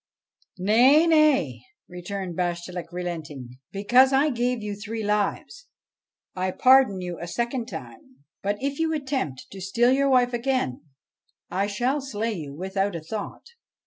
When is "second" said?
7.27-7.67